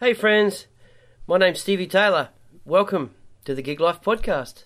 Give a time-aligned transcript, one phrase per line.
[0.00, 0.66] Hey, friends.
[1.26, 2.30] My name's Stevie Taylor.
[2.64, 4.64] Welcome to the Gig Life Podcast.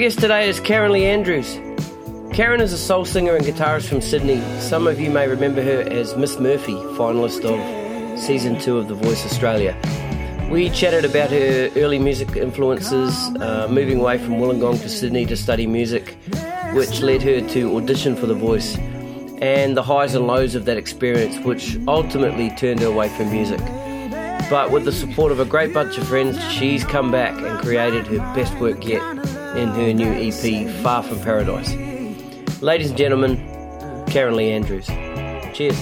[0.00, 1.60] Guest today is Karen Lee Andrews.
[2.32, 4.40] Karen is a soul singer and guitarist from Sydney.
[4.58, 8.94] Some of you may remember her as Miss Murphy, finalist of season two of The
[8.94, 9.76] Voice Australia.
[10.50, 15.36] We chatted about her early music influences, uh, moving away from Wollongong to Sydney to
[15.36, 16.16] study music,
[16.72, 18.78] which led her to audition for The Voice,
[19.42, 23.60] and the highs and lows of that experience, which ultimately turned her away from music.
[24.48, 28.06] But with the support of a great bunch of friends, she's come back and created
[28.06, 29.02] her best work yet
[29.54, 31.74] in her new EP, Far From Paradise.
[32.62, 33.36] Ladies and gentlemen,
[34.06, 34.86] Karen Lee Andrews.
[35.52, 35.76] Cheers.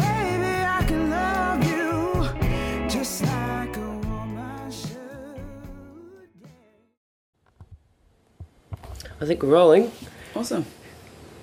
[0.00, 4.98] I can love you just like a woman should.
[9.20, 9.92] I think we're rolling.
[10.34, 10.66] Awesome.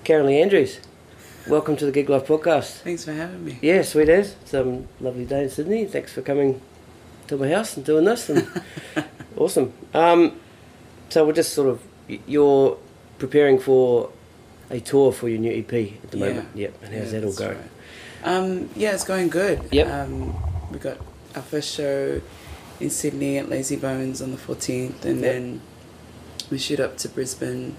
[0.03, 0.81] Karen Lee Andrews,
[1.47, 2.79] welcome to the Gig Life podcast.
[2.81, 3.59] Thanks for having me.
[3.61, 4.35] Yeah, sweet as.
[4.41, 5.85] It's a um, lovely day in Sydney.
[5.85, 6.61] Thanks for coming
[7.27, 8.29] to my house and doing this.
[8.29, 8.47] And
[9.37, 9.73] awesome.
[9.93, 10.39] Um,
[11.09, 11.81] so we're just sort of
[12.27, 12.77] you're
[13.19, 14.09] preparing for
[14.69, 16.25] a tour for your new EP at the Yeah.
[16.27, 16.47] moment.
[16.55, 16.73] Yep.
[16.83, 17.57] And how's Yeah, that all going?
[17.57, 17.69] right.
[18.23, 19.61] Um, yeah, it's going good.
[19.71, 19.87] Yep.
[19.87, 20.35] Um,
[20.71, 20.97] we got
[21.35, 22.21] our first show
[22.79, 25.33] in Sydney at Lazy Bones on the 14th, and Yep.
[25.33, 25.61] then
[26.49, 27.75] we shoot up to Brisbane,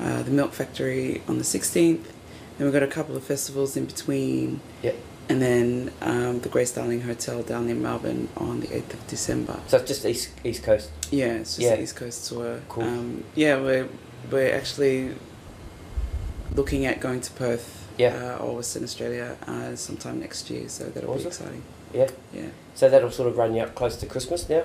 [0.00, 2.11] uh, the Milk Factory on the 16th.
[2.58, 4.96] Then we've got a couple of festivals in between, Yep.
[5.28, 9.58] and then um, the Grace Darling Hotel down in Melbourne on the 8th of December.
[9.68, 10.90] So it's just East East Coast.
[11.10, 11.76] Yeah, it's just Yeah.
[11.76, 12.60] the East Coast tour.
[12.68, 12.84] Cool.
[12.84, 13.88] Um, yeah, we're
[14.30, 15.14] we're actually
[16.54, 18.36] looking at going to Perth, Yeah.
[18.38, 20.68] uh, or Western Australia, uh, sometime next year.
[20.68, 21.22] So that'll Awesome.
[21.24, 21.62] be exciting.
[21.94, 22.08] Yeah.
[22.34, 22.42] Yeah,
[22.74, 24.62] So that'll sort of run you up close to Christmas now.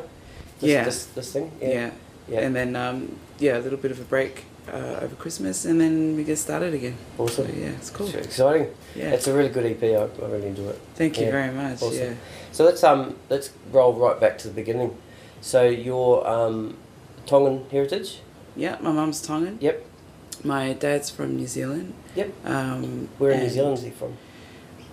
[0.59, 0.83] This, Yeah.
[0.85, 1.51] This, this thing.
[1.61, 1.91] yeah,
[2.29, 2.39] Yeah.
[2.41, 6.15] and then um, yeah, a little bit of a break uh, over Christmas, and then
[6.15, 6.95] we get started again.
[7.17, 7.47] Awesome.
[7.47, 8.07] So yeah, it's cool.
[8.07, 8.67] It's exciting.
[8.95, 9.83] Yeah, It's a really good EP.
[9.83, 10.79] I, I really enjoy it.
[10.95, 11.31] thank you yeah.
[11.31, 11.81] very much.
[11.81, 11.97] Awesome.
[11.99, 12.13] Yeah,
[12.51, 14.97] So let's um let's roll right back to the beginning.
[15.41, 16.77] So your um
[17.25, 18.19] Tongan heritage.
[18.55, 18.77] yeah.
[18.81, 19.57] My mum's Tongan.
[19.61, 19.85] Yep.
[20.43, 21.93] My dad's from New Zealand.
[22.15, 22.31] Yep.
[22.45, 24.17] Um, Where in New Zealand is he from?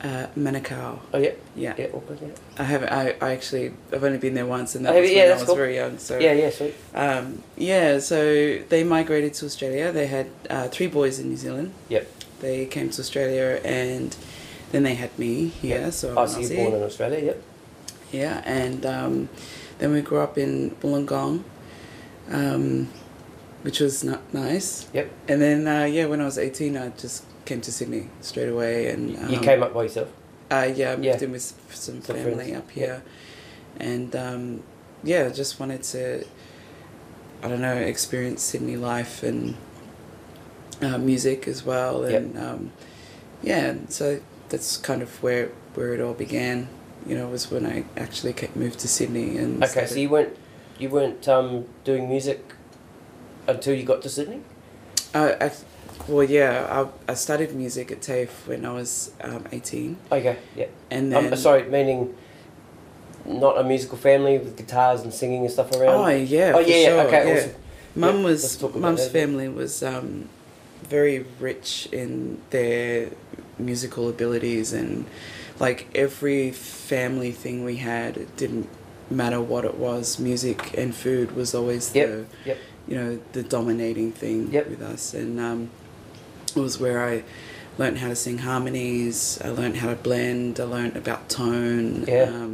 [0.04, 0.98] Uh, Manukau.
[1.14, 1.30] Oh yeah.
[1.56, 1.74] Yeah.
[1.78, 1.86] Yeah.
[1.96, 2.28] Auckland, yeah.
[2.62, 2.90] I haven't.
[2.92, 3.72] I, I actually.
[3.90, 5.56] I've only been there once, and that Oh, was yeah, when I was cool.
[5.56, 5.96] very young.
[5.98, 6.32] So Yeah.
[6.34, 6.50] Yeah.
[6.50, 6.74] Sweet.
[6.94, 9.92] Um, yeah, so they migrated to Australia.
[9.92, 11.72] They had uh, three boys in New Zealand.
[11.88, 12.04] Yep.
[12.40, 14.14] They came to Australia and
[14.72, 15.80] then they had me here.
[15.88, 15.92] Yep.
[15.94, 17.20] So Oh, I'm so born in Australia.
[17.24, 17.42] Yep.
[18.12, 19.28] Yeah, and um,
[19.78, 21.42] then we grew up in Wollongong,
[22.30, 22.88] um,
[23.64, 24.86] which was not nice.
[24.92, 25.10] Yep.
[25.28, 28.88] And then uh, yeah, when I was eighteen, I just came to Sydney straight away,
[28.90, 30.08] and um, you came up by yourself.
[30.50, 31.24] Uh, yeah, I moved Yeah.
[31.24, 32.56] in with some Some family friends.
[32.58, 33.02] up here,
[33.80, 34.62] and um,
[35.02, 36.24] yeah, just wanted to,
[37.42, 39.56] I don't know, experience Sydney life and
[40.82, 42.22] uh, music as well, Yep.
[42.22, 42.72] and um,
[43.42, 44.20] yeah, so
[44.50, 46.68] that's kind of where where it all began.
[47.06, 49.86] You know, was when I actually moved to Sydney and Okay.
[49.86, 50.36] So you weren't
[50.78, 52.53] you weren't um doing music
[53.46, 54.40] until you got to Sydney.
[55.14, 55.50] Uh, I,
[56.08, 60.36] well, yeah, I, I studied music at TAFE when I was um, eighteen, Okay.
[60.56, 60.66] Yeah.
[60.90, 62.14] and then Um, sorry, meaning
[63.24, 66.04] not a musical family with guitars and singing and stuff around.
[66.04, 66.76] Oh yeah, Oh for yeah.
[66.76, 67.26] yeah, sure, okay.
[67.28, 67.34] yeah.
[67.38, 67.54] Awesome.
[67.96, 70.28] Mum Yeah, was mum's family was um,
[70.82, 73.10] very rich in their
[73.58, 75.06] musical abilities and
[75.60, 78.68] like every family thing we had it didn't
[79.10, 82.58] matter what it was music and food was always the yep.
[82.88, 84.68] you know the dominating thing Yep.
[84.70, 85.70] with us and um,
[86.56, 87.22] it was where I
[87.78, 92.48] learned how to sing harmonies I learned how to blend I learned about tone Yeah.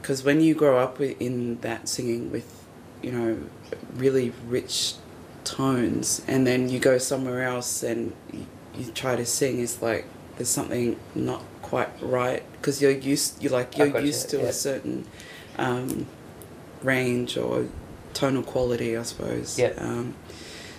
[0.00, 2.64] because when you grow up in that singing with
[3.02, 3.38] you know
[3.96, 4.94] really rich
[5.44, 8.46] tones and then you go somewhere else and you,
[8.76, 10.04] you try to sing it's like
[10.36, 14.44] there's something not quite right because you're used you like you're used to yeah.
[14.44, 15.04] a certain
[15.58, 16.06] um,
[16.82, 17.66] range or
[18.14, 19.72] tonal quality I suppose Yeah.
[19.78, 20.14] um,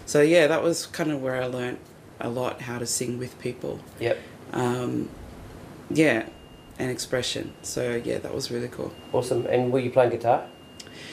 [0.06, 1.80] so yeah that was kind of where I learnt
[2.20, 4.18] a lot how to sing with people Yep.
[4.54, 5.10] um,
[5.90, 6.28] yeah
[6.80, 9.46] and expression so yeah that was really cool Awesome.
[9.48, 10.48] And were you playing guitar?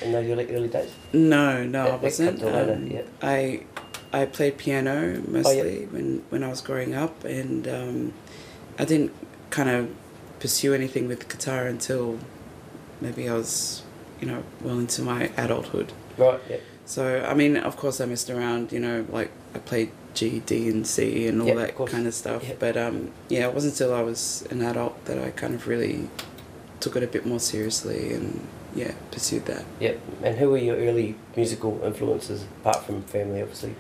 [0.03, 0.91] in those early, early days?
[1.13, 2.43] No, no, That- I wasn't.
[2.43, 3.03] Um, yeah.
[3.23, 3.63] I
[4.13, 8.13] I played piano mostly when when I was growing up, and um,
[8.79, 9.13] I didn't
[9.51, 9.89] kind of
[10.39, 12.19] pursue anything with guitar until
[13.01, 13.83] maybe I was,
[14.21, 15.93] you know, well into my adulthood.
[16.17, 16.41] Right.
[16.49, 16.57] Yeah.
[16.85, 18.73] So I mean, of course, I messed around.
[18.73, 22.15] You know, like I played G, D, and C, and all Yeah, that kind of
[22.15, 22.45] stuff.
[22.47, 22.55] Yeah.
[22.59, 26.09] But um, yeah, it wasn't until I was an adult that I kind of really
[26.81, 29.65] took it a bit more seriously and yeah, pursued that.
[29.81, 30.01] Yep.
[30.23, 33.75] And who were your early musical influences apart from family, obviously?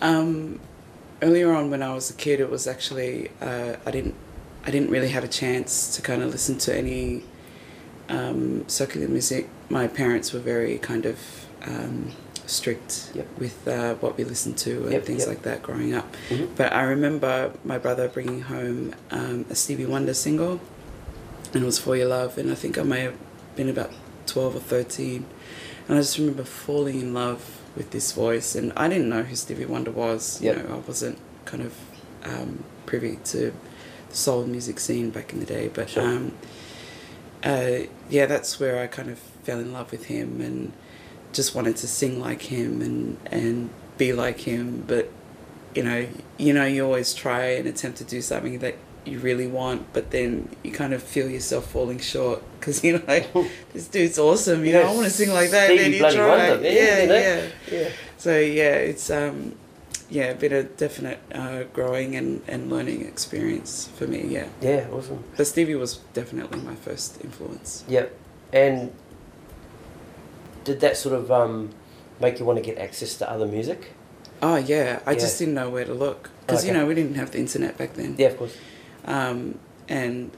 [0.00, 0.60] Um,
[1.22, 4.14] earlier on, when I was a kid, it was actually uh, I didn't
[4.66, 7.22] I didn't really have a chance to kind of listen to any
[8.08, 9.48] um, secular music.
[9.68, 11.18] My parents were very kind of
[11.66, 12.10] um,
[12.46, 13.26] strict Yep.
[13.38, 15.28] with uh, what we listened to and Yep, things yep.
[15.28, 16.14] like that growing up.
[16.28, 16.48] Mhm.
[16.56, 20.60] But I remember my brother bringing home um, a Stevie Wonder single,
[21.52, 23.14] and it was "For Your Love," and I think I may have
[23.56, 23.90] been about
[24.26, 25.24] twelve or thirteen,
[25.88, 29.34] and I just remember falling in love with this voice, and I didn't know who
[29.34, 30.40] Stevie Wonder was.
[30.42, 31.72] You know, I wasn't kind of
[32.24, 33.52] um, privy to
[34.10, 36.02] the soul music scene back in the day, but Sure.
[37.44, 40.72] Uh, yeah, that's where I kind of fell in love with him and
[41.32, 44.84] just wanted to sing like him and and be like him.
[44.86, 45.10] But
[45.74, 46.06] you know,
[46.38, 50.10] you know, you always try and attempt to do something that you really want, but
[50.10, 53.30] then you kind of feel yourself falling short because you know, like,
[53.72, 54.64] this dude's awesome.
[54.64, 55.70] You know, I want to sing like that.
[55.70, 57.14] and then you try, Wonder, man, yeah, you know?
[57.14, 57.46] yeah.
[57.70, 57.88] Yeah.
[58.16, 59.54] So yeah, it's um,
[60.14, 64.24] yeah, been a definite uh, growing and, and learning experience for me.
[64.28, 64.86] Yeah, Yeah.
[64.92, 65.24] Awesome.
[65.36, 67.82] but Stevie was definitely my first influence.
[67.88, 68.16] Yep.
[68.52, 68.92] And
[70.62, 71.70] did that sort of um,
[72.20, 73.92] make you want to get access to other music?
[74.40, 75.18] Oh yeah, I Yeah.
[75.18, 76.78] just didn't know where to look because you Okay.
[76.80, 78.14] know we didn't have the internet back then.
[78.16, 78.56] Yeah, of course.
[79.04, 79.58] Um,
[79.88, 80.30] and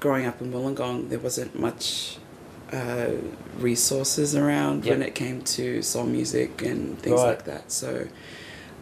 [0.00, 2.18] growing up in Wollongong, there wasn't much
[2.72, 3.10] uh,
[3.58, 7.28] resources around when it came to soul music and things Right.
[7.28, 7.70] like that.
[7.72, 8.06] So,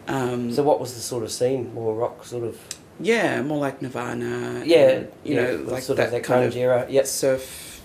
[0.09, 1.73] um, So what was the sort of scene?
[1.73, 2.57] More rock sort of.
[2.99, 4.63] yeah, more like Nirvana.
[4.65, 4.89] Yeah.
[4.89, 6.85] and, you yeah, know, like sort that of that kind of era.
[6.89, 7.05] Yep.
[7.07, 7.81] surf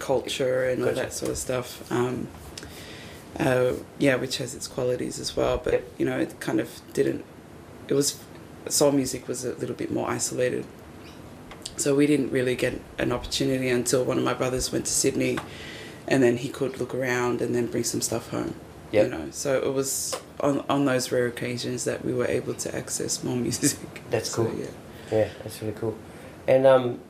[0.00, 1.90] culture and all that sort of stuff.
[1.92, 2.28] Um,
[3.38, 5.84] uh, yeah, which has its qualities as well, but Yep.
[5.98, 7.24] you know, it kind of didn't.
[7.88, 8.18] It was
[8.68, 10.64] soul music was a little bit more isolated,
[11.76, 15.38] so we didn't really get an opportunity until one of my brothers went to Sydney,
[16.06, 18.54] and then he could look around and then bring some stuff home.
[18.92, 19.04] Yep.
[19.04, 22.74] You know, so it was on on those rare occasions that we were able to
[22.74, 23.78] access more music.
[24.10, 24.58] That's So, cool.
[24.58, 24.66] yeah.
[25.10, 25.96] Yeah, that's really cool.
[26.46, 27.00] And um,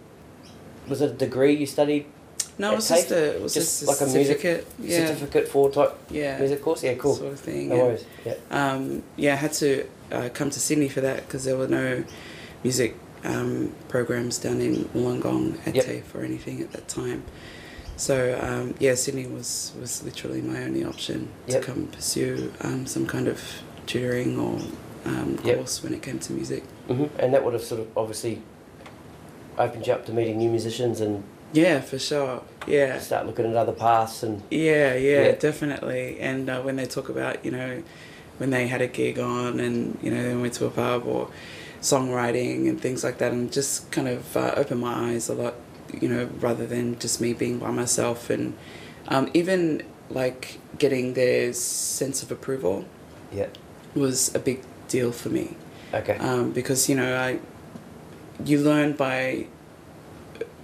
[0.88, 2.06] was it a degree you studied?
[2.58, 4.66] No, it was just a it was Just just, a like a music certificate.
[4.80, 5.06] yeah.
[5.06, 6.38] Certificate for type Yeah.
[6.38, 6.82] music course?
[6.82, 7.14] Yeah, cool.
[7.14, 7.68] Sort of thing.
[7.68, 7.82] No yeah.
[7.82, 8.04] worries.
[8.24, 8.34] Yeah.
[8.50, 12.02] Um, yeah, I had to uh, come to Sydney for that because there were no
[12.64, 15.84] music um, programs down in Wollongong at Yep.
[15.84, 17.22] TAFE or anything at that time.
[17.98, 21.60] So um, yeah, Sydney was was literally my only option Yep.
[21.60, 23.42] to come pursue um, some kind of
[23.86, 24.60] tutoring or
[25.04, 25.56] um, Yep.
[25.56, 26.62] course when it came to music.
[26.86, 28.40] hmm And that would have sort of obviously
[29.58, 32.42] opened you up to meeting new musicians and Yeah, for sure.
[32.68, 33.00] Yeah.
[33.00, 35.32] start looking at other paths and Yeah, yeah, Yeah.
[35.32, 36.20] definitely.
[36.20, 37.82] And uh, when they talk about, you know,
[38.38, 41.30] when they had a gig on and, you know, they went to a pub or
[41.80, 45.54] songwriting and things like that, and just kind of uh, opened my eyes a lot,
[46.00, 48.30] you know, rather than just me being by myself.
[48.30, 48.56] And
[49.08, 52.84] um, even like getting their sense of approval
[53.32, 53.46] yeah.
[53.94, 55.54] was a big deal for me
[55.92, 56.16] Okay.
[56.18, 57.38] um, because, you know, I
[58.44, 59.46] you learn by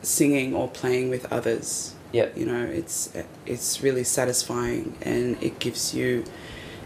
[0.02, 2.28] singing or playing with others yeah.
[2.36, 3.12] you know it's
[3.46, 6.24] it's really satisfying and it gives you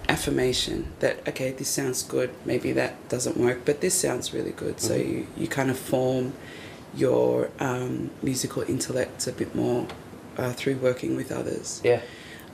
[0.08, 4.80] affirmation that okay this sounds good maybe that doesn't work but this sounds really good
[4.80, 5.08] so Mhm.
[5.10, 6.32] you, you kind of form
[6.96, 9.86] your um, musical intellect a bit more
[10.36, 12.00] uh, through working with others Yeah.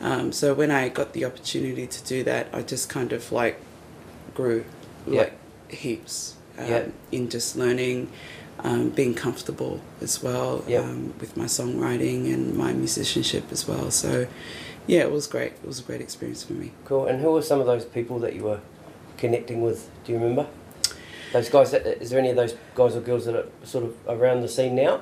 [0.00, 3.60] um, so when I got the opportunity to do that I just kind of like
[4.34, 4.64] grew
[5.06, 5.20] Yeah.
[5.22, 5.32] like
[5.70, 6.86] heaps um, Yeah.
[7.12, 8.08] in just learning
[8.60, 10.80] um, being comfortable as well Yeah.
[10.80, 13.90] um, with my songwriting and my musicianship as well.
[13.90, 14.26] So,
[14.86, 15.52] yeah, it was great.
[15.62, 16.70] It was a great experience for me.
[16.84, 17.06] Cool.
[17.06, 18.60] And who were some of those people that you were
[19.18, 19.90] connecting with?
[20.04, 20.46] Do you remember?
[21.34, 21.72] Those guys.
[21.72, 24.48] That, is there any of those guys or girls that are sort of around the
[24.48, 25.00] scene now?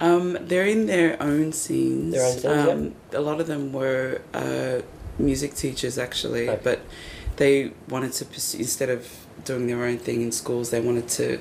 [0.00, 2.14] Um, they're in their own scenes.
[2.14, 4.80] Their own scenes, um, A lot of them were uh,
[5.18, 6.60] music teachers, actually, Okay.
[6.62, 6.80] but
[7.36, 8.24] they wanted to
[8.58, 9.08] instead of
[9.44, 11.38] doing their own thing in schools, they wanted to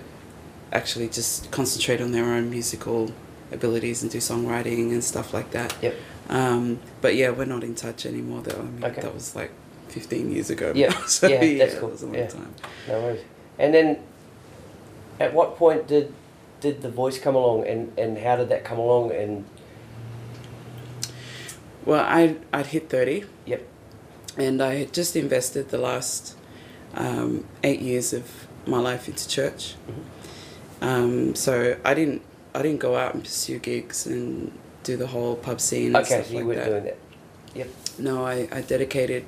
[0.71, 3.11] actually just concentrate on their own musical
[3.51, 5.75] abilities and do songwriting and stuff like that.
[5.81, 5.95] Yep.
[6.29, 8.59] Um, but yeah, we're not in touch anymore, though.
[8.59, 9.01] I mean, Okay.
[9.01, 9.51] that was like
[9.89, 10.73] 15 years ago.
[10.75, 10.91] Yeah.
[11.07, 11.89] so, Yeah, yeah, that's cool.
[11.89, 12.27] was a long Yeah.
[12.27, 12.53] time.
[12.87, 13.21] No worries.
[13.57, 13.97] And then,
[15.19, 16.13] at what point did
[16.59, 19.11] did the voice come along, and and how did that come along?
[19.11, 19.45] And
[21.85, 23.61] Well, I I'd hit thirty, Yep.
[24.37, 26.35] and I had just invested the last
[26.95, 29.75] um, eight years of my life into church.
[30.81, 32.21] Um, so I didn't
[32.53, 34.51] I didn't go out and pursue gigs and
[34.83, 35.95] do the whole pub scene.
[35.95, 36.69] And Okay, so you like weren't that.
[36.69, 36.97] doing that.
[37.55, 37.67] Yep.
[37.99, 39.25] No, I, I dedicated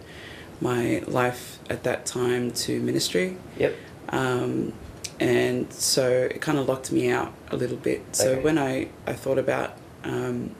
[0.62, 3.38] my life at that time to ministry.
[3.58, 3.76] Yep.
[4.10, 4.74] Um,
[5.20, 8.02] and so it kind of locked me out a little bit.
[8.16, 8.42] So Okay.
[8.44, 9.74] when I, I thought about
[10.04, 10.56] um,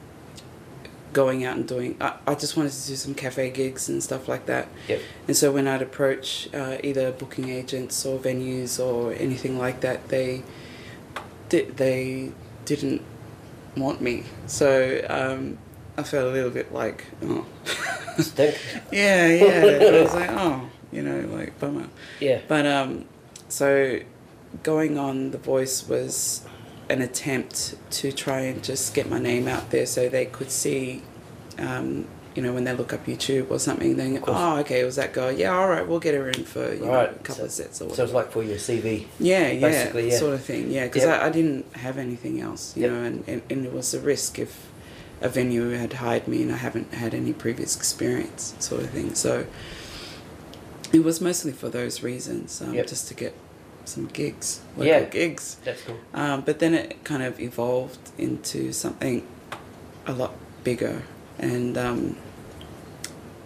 [1.12, 4.28] going out and doing, I, I just wanted to do some cafe gigs and stuff
[4.28, 4.68] like that.
[4.88, 5.00] Yep.
[5.28, 10.08] And so when I'd approach uh, either booking agents or venues or anything like that,
[10.08, 10.42] they
[11.48, 12.32] di- they
[12.64, 13.02] didn't
[13.76, 14.24] want me.
[14.46, 15.58] So um,
[15.96, 17.46] I felt a little bit like, oh,
[18.92, 19.78] yeah, yeah.
[19.98, 21.88] I was like, oh, you know, like bummer.
[22.20, 22.40] Yeah.
[22.46, 23.06] But um,
[23.48, 23.98] so
[24.62, 26.44] going on The Voice was
[26.88, 31.02] an attempt to try and just get my name out there so they could see,
[31.58, 34.96] um, you know, when they look up YouTube or something, then oh, okay, it was
[34.96, 35.30] that guy.
[35.30, 37.80] Yeah, all right, we'll get her in for you know, a couple so- of sets
[37.80, 37.96] or whatever.
[37.96, 39.06] So it's like for your CV.
[39.20, 40.18] yeah, yeah, basically, yeah.
[40.18, 40.70] sort of thing.
[40.70, 41.20] Yeah, because Yep.
[41.22, 42.90] I, I didn't have anything else, you Yep.
[42.92, 44.68] know, and, and, and it was a risk if
[45.20, 49.14] a venue had hired me and I haven't had any previous experience, sort of thing.
[49.14, 49.46] So
[50.92, 52.86] it was mostly for those reasons, um, Yep.
[52.88, 53.34] just to get
[53.88, 55.00] some gigs, local Yeah.
[55.04, 55.56] gigs.
[55.64, 55.96] That's cool.
[56.14, 59.26] Um, but then it kind of evolved into something
[60.06, 60.34] a lot
[60.64, 61.02] bigger,
[61.38, 62.16] and um,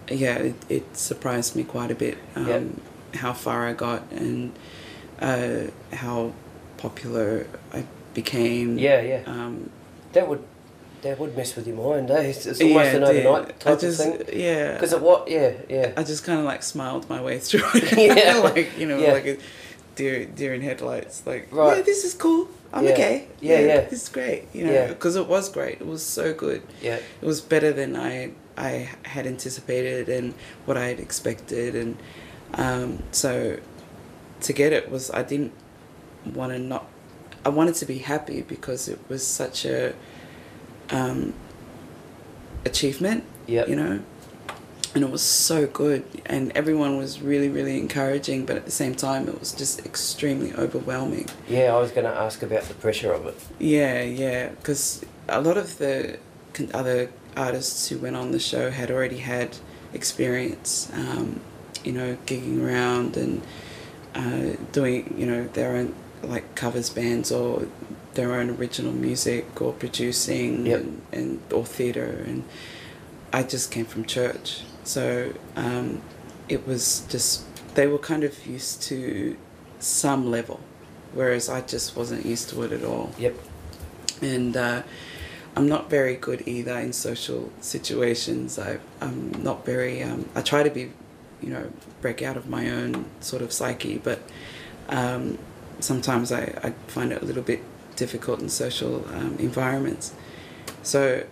[0.09, 2.63] yeah, it, it surprised me quite a bit um, Yep.
[3.21, 4.51] how far I got and
[5.19, 6.33] uh, how
[6.77, 8.77] popular I became.
[8.77, 9.21] Yeah, yeah.
[9.25, 9.69] Um,
[10.13, 10.43] That would
[11.01, 12.19] that would mess with your mind, eh?
[12.21, 14.39] It's, it's almost yeah, an it overnight type I just, of thing.
[14.41, 14.73] Yeah.
[14.73, 15.29] Because it what?
[15.29, 15.91] Yeah, yeah.
[15.95, 17.95] I just kind of like smiled my way through it.
[18.17, 18.37] Yeah.
[18.43, 19.11] like, you know, Yeah.
[19.13, 19.37] like a
[19.95, 21.23] deer, deer in headlights.
[21.25, 21.77] Like, Right.
[21.77, 22.47] yeah, this is cool.
[22.73, 22.91] I'm Yeah.
[22.91, 23.27] okay.
[23.41, 23.81] Yeah, yeah.
[23.81, 24.43] This is great.
[24.53, 24.87] You know, Yeah.
[24.87, 25.79] because it was great.
[25.81, 26.61] It was so good.
[26.81, 26.97] Yeah.
[27.21, 30.33] It was better than I I had anticipated and
[30.65, 31.97] what I had expected, and
[32.53, 33.57] um, so
[34.41, 35.51] to get it was I didn't
[36.33, 36.85] want to not.
[37.45, 39.93] I wanted to be happy because it was such a
[40.89, 41.33] um,
[42.65, 43.69] achievement Yep.
[43.69, 43.99] you know
[44.95, 48.95] and it was so good and everyone was really really encouraging but at the same
[48.95, 53.11] time it was just extremely overwhelming Yeah, I was going to ask about the pressure
[53.11, 53.35] of it.
[53.59, 56.17] yeah yeah because a lot of the
[56.73, 59.57] other artists who went on the show had already had
[59.93, 61.41] experience um,
[61.83, 63.41] you know gigging around and
[64.15, 67.67] uh, doing you know their own like covers bands or
[68.13, 70.79] their own original music or producing Yep.
[70.79, 72.45] and, and or theatre and
[73.33, 76.01] I just came from church so um,
[76.47, 77.43] it was just
[77.75, 79.35] they were kind of used to
[79.79, 80.59] some level
[81.13, 83.35] whereas I just wasn't used to it at all Yep.
[84.21, 84.83] and uh,
[85.57, 88.59] I'm not very good either in social situations.
[88.59, 90.03] I, I'm not very.
[90.03, 90.91] Um, I try to be,
[91.41, 94.19] you know, break out of my own sort of psyche, but
[94.89, 95.37] um,
[95.79, 97.61] sometimes I, I find it a little bit
[97.95, 100.13] difficult in social um, environments.
[100.83, 101.25] So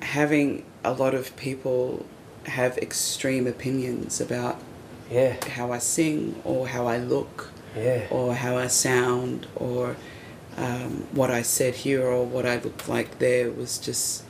[0.00, 2.06] having a lot of people
[2.46, 4.56] have extreme opinions about
[5.10, 5.34] Yeah.
[5.50, 8.06] how I sing or how I look Yeah.
[8.10, 9.96] or how I sound or
[10.56, 14.22] um, what I said here or what I looked like there was just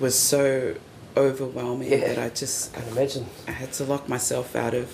[0.00, 0.74] was so
[1.16, 2.08] overwhelming Yeah.
[2.14, 3.26] that I just I can imagine.
[3.48, 4.88] I had to lock myself out of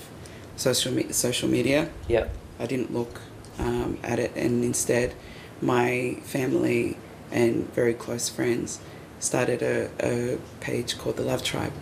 [0.56, 1.88] social me- social media.
[2.08, 2.30] Yep.
[2.58, 3.20] I didn't look
[3.58, 5.14] um, at it, and instead,
[5.60, 6.96] my family
[7.30, 8.78] and very close friends
[9.18, 11.72] started a, a page called the Love Tribe,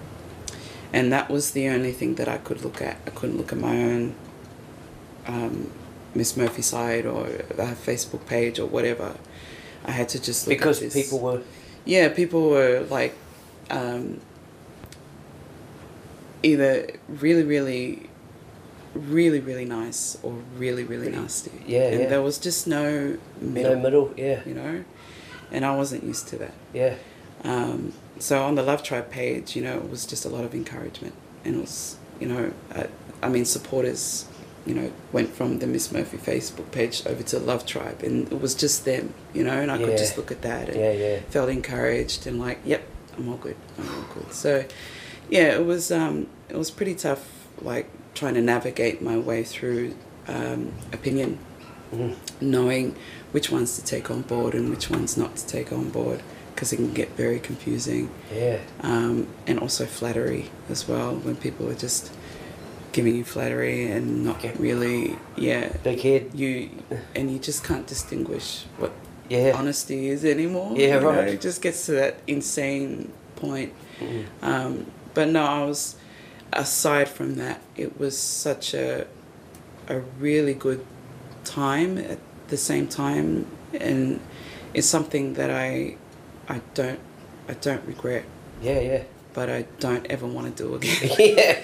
[0.93, 2.97] and that was the only thing that I could look at.
[3.07, 4.14] I couldn't look at my own
[5.26, 5.71] um,
[6.14, 9.17] Miss Murphy side or a Facebook page or whatever.
[9.85, 11.43] I had to just look Because people were.
[11.85, 13.14] Yeah, people were like
[13.71, 14.21] um,
[16.43, 18.09] either really, really,
[18.95, 21.50] really, really nice or really, really Really- nasty.
[21.67, 22.09] yeah, and yeah.
[22.09, 24.14] there was just no middle, No middle.
[24.17, 24.41] Yeah.
[24.47, 24.85] you know,
[25.50, 26.55] and I wasn't used to that.
[26.73, 26.95] Yeah.
[27.45, 30.55] Um, so on the Love Tribe page, you know, it was just a lot of
[30.55, 32.85] encouragement, and it was, you know, uh,
[33.23, 34.27] I mean, supporters,
[34.67, 38.41] you know, went from the Miss Murphy Facebook page over to Love Tribe, and it
[38.41, 39.87] was just them, you know, and I Yeah.
[39.87, 40.93] could just look at that and Yeah.
[40.93, 41.21] Yeah.
[41.29, 42.83] felt encouraged and like, yep,
[43.19, 44.33] I'm all good, I'm all good.
[44.33, 44.65] So,
[45.29, 47.25] yeah, it was um, it was pretty tough,
[47.61, 49.95] like trying to navigate my way through
[50.29, 51.39] um, opinion,
[51.95, 52.15] Mhm.
[52.41, 52.95] knowing
[53.33, 56.23] which ones to take on board and which ones not to take on board,
[56.54, 58.58] because it can get very confusing, Yeah.
[58.80, 62.12] um, and also flattery as well when people are just
[62.92, 64.52] giving you flattery and not Okay.
[64.58, 66.30] really, yeah, Big head.
[66.34, 66.70] you
[67.16, 68.92] and you just can't distinguish what
[69.28, 69.52] Yeah.
[69.56, 70.75] honesty is anymore.
[70.76, 71.28] Yeah, you know, right.
[71.28, 73.73] It just gets to that insane point.
[74.00, 74.25] Mm.
[74.42, 75.96] Um, but no, I was.
[76.52, 79.06] Aside from that, it was such a
[79.88, 80.84] a really good
[81.44, 82.18] time at
[82.49, 83.46] the same time,
[83.80, 84.20] and
[84.73, 85.96] it's something that I
[86.49, 87.01] I don't
[87.49, 88.25] I don't regret,
[88.63, 89.03] Yeah, yeah.
[89.35, 90.97] but I don't ever want to do again.
[91.19, 91.63] yeah.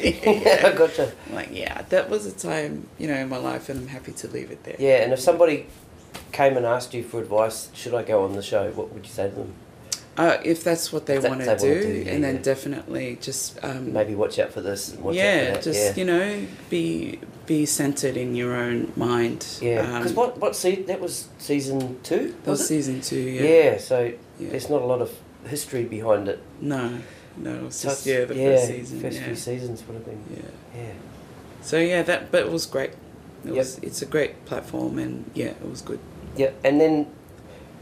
[0.00, 1.12] yeah, I gotcha.
[1.32, 4.28] like yeah, that was a time you know in my life, and I'm happy to
[4.28, 4.76] leave it there.
[4.78, 5.66] Yeah, and if somebody
[6.32, 8.70] came and asked you for advice, should I go on the show?
[8.70, 9.54] What would you say to them?
[10.16, 12.34] Uh, if that's what they that- want to they do, wanna do, yeah, and then
[12.36, 12.42] yeah.
[12.42, 14.90] definitely just um, Maybe watch out for this.
[14.92, 15.62] And watch out yeah, for that.
[15.62, 15.94] just yeah.
[15.96, 19.46] you know, be be centered in your own mind.
[19.60, 22.34] Yeah, Um, because what what se- that was season two.
[22.44, 22.64] that was it?
[22.66, 23.18] season two.
[23.20, 23.42] Yeah.
[23.42, 23.78] Yeah.
[23.78, 24.50] so Yeah.
[24.50, 25.10] there's not a lot of
[25.46, 26.38] history behind it.
[26.60, 26.98] No,
[27.36, 29.00] no, it's So just yeah, the yeah, first season.
[29.00, 29.24] First yeah.
[29.26, 30.22] few seasons would have been.
[30.36, 30.80] yeah.
[30.82, 30.92] Yeah.
[31.62, 32.90] So yeah, that but it was great.
[33.44, 33.54] It Yep.
[33.56, 35.98] was it's a great platform and yeah, it was good.
[36.36, 37.06] Yeah, and then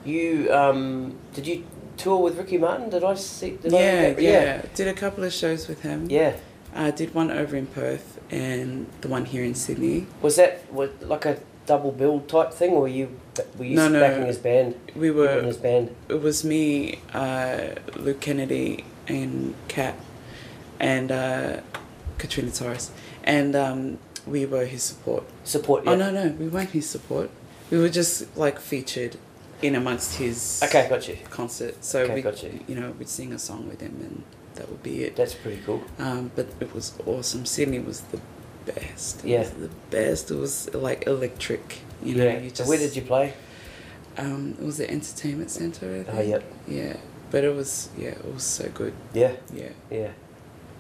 [0.05, 1.65] you um did you
[1.97, 2.89] tour with Ricky Martin?
[2.89, 3.51] Did I see?
[3.63, 6.07] Did yeah, I, yeah, Did a couple of shows with him.
[6.11, 6.33] yeah.
[6.75, 10.07] I did one over in Perth and the one here in Sydney.
[10.23, 13.09] Was that was like a double bill type thing, or were you
[13.59, 14.01] were you No, no.
[14.01, 14.75] backing his band?
[14.95, 15.95] We in were his band.
[16.09, 19.95] it was me, uh, Luke Kennedy and Kat
[20.79, 21.61] and uh,
[22.19, 22.91] Katrina Torres.
[23.25, 25.25] And um, we were his support.
[25.45, 25.85] Support.
[25.85, 25.91] Yeah.
[25.93, 27.31] Oh no no, we weren't his support.
[27.71, 29.17] We were just like featured
[29.63, 31.19] in amongst his Okay, got you.
[31.31, 31.85] concert.
[31.85, 32.61] So Okay, we, got you.
[32.67, 34.23] you know, we'd sing a song with him, and
[34.61, 35.17] that would be it.
[35.17, 35.83] That's pretty cool.
[35.99, 37.47] Um, but it was awesome.
[37.47, 38.21] Sydney was the
[38.67, 39.25] best.
[39.25, 39.43] It Yeah.
[39.45, 40.31] the best.
[40.31, 41.79] It was like electric.
[42.03, 42.39] You know, yeah.
[42.41, 42.69] you just.
[42.69, 43.33] where did you play?
[44.19, 46.07] Um, it was the entertainment think.
[46.13, 46.45] Oh, yep.
[46.69, 46.97] Yeah,
[47.31, 48.93] but it was yeah, it was so good.
[49.15, 49.71] Yeah, Yeah.
[49.91, 50.11] yeah.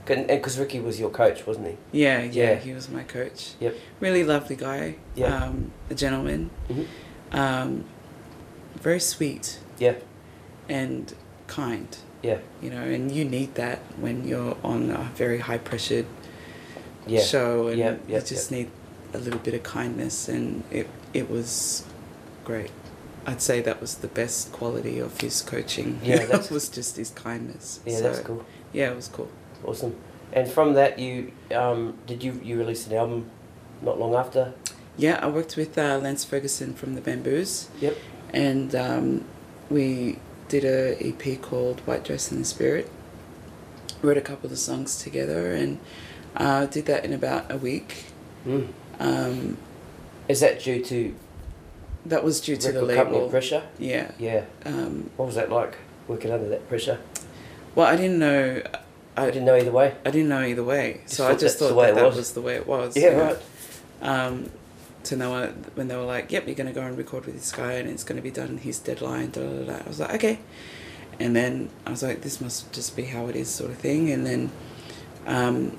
[0.08, 1.76] And because Ricky was your coach, wasn't he?
[2.02, 2.54] Yeah, yeah, Yeah.
[2.56, 3.52] he was my coach.
[3.60, 3.76] Yep.
[4.00, 4.96] Really lovely guy.
[5.14, 5.44] Yeah.
[5.44, 6.50] Um, a gentleman.
[6.68, 6.86] Mhm.
[7.32, 7.84] Um,
[8.82, 9.94] very sweet Yeah,
[10.68, 11.14] and
[11.46, 11.96] kind.
[12.22, 16.06] Yeah, You know, and you need that when you're on a very high pressured
[17.06, 17.20] yeah.
[17.22, 18.70] show, and you just need
[19.14, 21.84] a little bit of kindness, and it it was
[22.44, 22.70] great.
[23.26, 26.00] I'd say that was the best quality of his coaching.
[26.02, 27.80] Yeah, that was just his kindness.
[27.84, 28.44] Yeah, So, that's cool.
[28.72, 29.28] Yeah, it was cool.
[29.64, 29.94] Awesome.
[30.32, 33.30] And from that, you um, did you you release an album
[33.82, 34.52] not long after?
[34.96, 37.96] Yeah, I worked with uh, Lance Ferguson from the Bamboos, Yep.
[38.34, 39.24] and um,
[39.70, 40.18] we
[40.50, 42.90] did a EP called White Dress in the Spirit.
[44.02, 45.78] Wrote a couple of the songs together, and
[46.36, 48.04] uh, did that in about a week.
[48.46, 48.68] Mm.
[48.98, 49.56] Um,
[50.28, 51.14] Is that due to
[52.06, 53.28] that was due to the label.
[53.28, 53.62] pressure?
[53.78, 54.10] Yeah.
[54.18, 54.44] Yeah.
[54.64, 55.76] Um, What was that like
[56.08, 56.98] working under that pressure?
[57.74, 58.62] well, I didn't know.
[59.16, 59.94] I I, didn't know either way.
[60.06, 62.16] I didn't know either way, Just so I just thought that, that was.
[62.16, 62.96] was the way it was.
[62.96, 63.38] Yeah, you right.
[64.02, 64.50] Um,
[65.04, 67.52] to know uh, when they were like, "Yep, you're gonna go and record with this
[67.52, 69.84] guy, and it's gonna be done in his deadline." Da, da, da, da.
[69.84, 70.38] I was like, "Okay,"
[71.18, 74.10] and then I was like, "This must just be how it is," sort of thing.
[74.10, 74.50] And then,
[75.26, 75.76] um,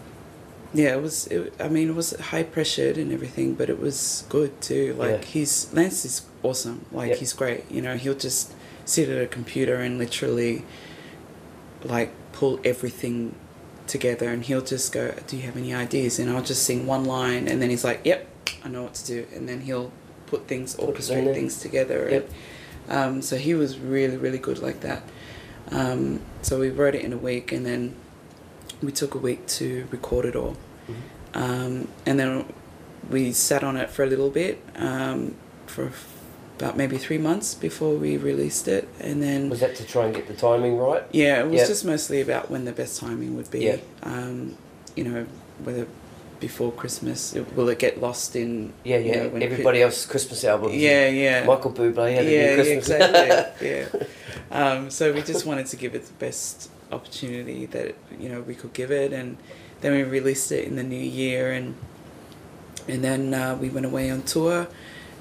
[0.74, 1.28] yeah, it was.
[1.28, 4.96] It, I mean, it was high pressured and everything, but it was good too.
[4.98, 5.26] Like Yeah.
[5.26, 6.86] he's Lance is awesome.
[6.92, 7.18] Like Yep.
[7.20, 7.64] he's great.
[7.72, 8.54] You know, he'll just
[8.86, 10.64] sit at a computer and literally,
[11.84, 13.36] like, pull everything
[13.88, 17.04] together and he'll just go do you have any ideas and i'll just sing one
[17.04, 18.26] line and then he's like yep
[18.64, 19.92] i know what to do and then he'll
[20.28, 22.30] put things orchestrate things together Yep.
[22.90, 25.04] and um, so he was really really good like that
[25.72, 27.96] um, so we wrote it in a week and then
[28.82, 30.56] we took a week to record it all
[30.90, 30.96] Mhm.
[31.42, 32.46] um, and then
[33.10, 35.36] we sat on it for a little bit um,
[35.68, 36.08] for f-
[36.58, 40.16] about maybe three months before we released it and then Was that to try and
[40.16, 41.04] get the timing right?
[41.12, 41.68] yeah, it was Yeah.
[41.68, 43.60] just mostly about when the best timing would be.
[43.62, 43.78] Yeah.
[44.04, 44.56] Um,
[44.96, 45.26] you know,
[45.64, 45.88] whether
[46.42, 48.74] before Christmas, will it get lost in?
[48.84, 49.24] Yeah, you yeah.
[49.24, 50.76] know, when Everybody else's Christmas albums.
[50.76, 51.46] Yeah, yeah.
[51.46, 53.68] Michael Bublé had a yeah, new yeah, exactly.
[53.70, 53.86] yeah.
[54.52, 58.56] Um, so we just wanted to give it the best opportunity that you know we
[58.56, 59.38] could give it, and
[59.80, 61.76] then we released it in the new year, and
[62.90, 64.68] and then uh, we went away on tour,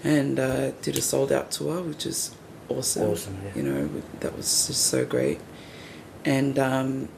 [0.02, 2.34] and uh, did a sold out tour, which is
[2.68, 3.10] awesome.
[3.10, 3.52] Awesome, yeah.
[3.54, 5.38] You know, that was just so great,
[6.24, 7.08] and um,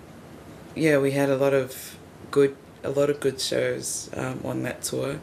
[0.75, 1.97] yeah, we had a lot of
[2.31, 5.21] good a lot of good shows um, on that tour,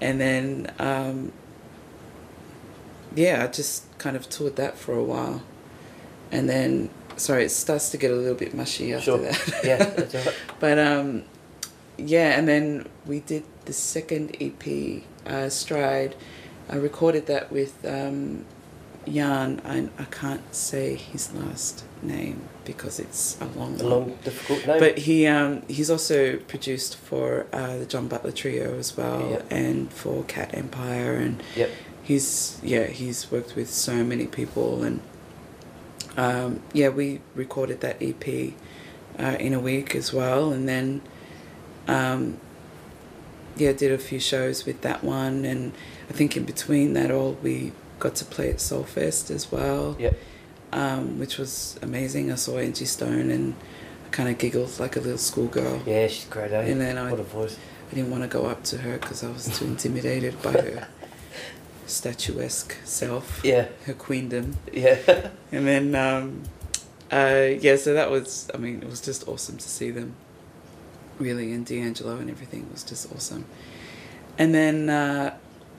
[0.00, 1.32] and then um,
[3.14, 5.42] yeah, I just kind of toured that for a while,
[6.30, 9.18] and then sorry, it starts to get a little bit mushy after Sure.
[9.18, 9.60] that.
[9.64, 10.32] yeah.
[10.60, 11.24] But um,
[11.96, 16.14] yeah, and then we did the second EP, uh, Stride.
[16.68, 18.44] I recorded that with um,
[19.08, 19.60] Jan.
[19.64, 24.78] I, I can't say his last name because it's a long A long, difficult name.
[24.78, 29.46] But he um, he's also produced for uh, the John Butler Trio as well, Yep.
[29.50, 31.70] and for Cat Empire, and Yep.
[32.02, 35.00] he's yeah he's worked with so many people, and
[36.16, 38.54] um, yeah, we recorded that EP
[39.18, 41.02] uh, in a week as well, and then
[41.88, 42.38] um,
[43.56, 45.72] yeah, did a few shows with that one, and
[46.08, 50.16] I think in between that all we got to play at Soulfest as well, Yep.
[50.72, 52.30] Um, which was amazing.
[52.32, 53.54] I saw Angie Stone and
[54.06, 55.82] I kind of giggled like a little schoolgirl.
[55.86, 56.62] Yeah, she's great, eh?
[56.62, 57.56] And then I- what a voice.
[57.90, 60.86] I didn't want to go up to her because I was too intimidated by her
[61.86, 64.56] statuesque self, Yeah, her queendom.
[64.72, 64.98] yeah.
[65.52, 66.42] And then, um,
[67.10, 70.14] uh, yeah, so that was, I mean, it was just awesome to see them,
[71.18, 73.44] really, and D'Angelo and everything was just awesome.
[74.38, 75.36] And then, uh,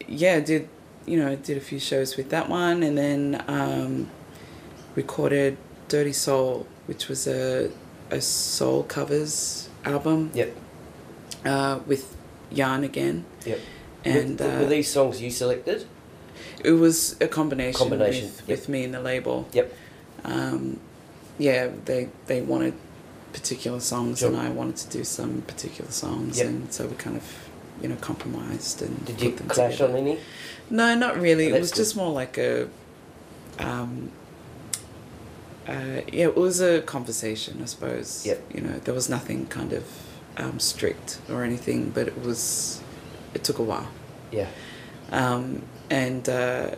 [0.10, 0.68] yeah, did,
[1.06, 4.10] you know, I did a few shows with that one, and then um,
[4.96, 7.72] recorded Dirty Soul, which was a,
[8.10, 10.56] a soul covers album yep,
[11.46, 12.16] uh, with
[12.54, 13.26] Jan again.
[13.46, 13.60] yep.
[14.04, 15.86] And were, were uh, these songs you selected?
[16.64, 18.58] it was a combination, Combination, with, yep.
[18.60, 19.48] with me and the label.
[19.54, 19.74] Yep.
[20.26, 20.80] um,
[21.38, 22.74] yeah, they they wanted
[23.34, 24.28] particular songs, Sure.
[24.30, 26.48] and I wanted to do some particular songs, Yep.
[26.48, 27.24] and so we kind of,
[27.82, 29.94] you know, compromised and Did you clash together.
[29.94, 30.20] on any?
[30.70, 31.52] No, not really.
[31.52, 31.78] Oh, it was good.
[31.78, 32.68] just more like a,
[33.60, 34.12] um,
[35.68, 38.26] uh, yeah, it was a conversation, I suppose.
[38.26, 38.44] Yep.
[38.54, 39.84] You know, there was nothing kind of
[40.38, 42.82] um, strict or anything, but it was,
[43.34, 43.88] it took a while.
[44.32, 44.48] Yeah.
[45.12, 46.76] Um, and uh,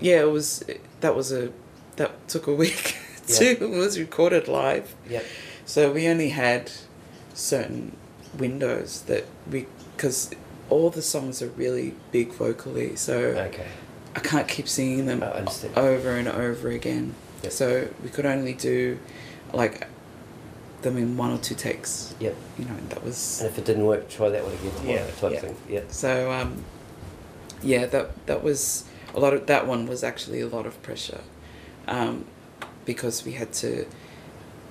[0.00, 0.62] yeah, it was
[1.00, 1.50] that was a
[1.96, 3.56] that took a week too.
[3.60, 5.24] It was recorded live, Yep.
[5.64, 6.70] so we only had
[7.32, 7.96] certain
[8.38, 9.66] windows that we
[9.96, 10.30] because
[10.68, 13.68] all the songs are really big vocally, so Okay.
[14.14, 15.76] I can't keep singing them understand.
[15.78, 17.14] over and over again.
[17.46, 17.52] Yep.
[17.52, 18.98] So we could only do
[19.52, 19.86] like
[20.82, 22.14] them in one or two takes.
[22.18, 22.34] Yep.
[22.58, 24.72] You know, that was And if it didn't work, try that one again.
[24.84, 25.40] Yeah, Type yeah.
[25.40, 25.56] thing.
[25.68, 25.80] Yeah.
[25.88, 26.64] So um,
[27.62, 31.20] yeah, that that was a lot of that one was actually a lot of pressure,
[31.86, 32.24] um,
[32.84, 33.86] because we had to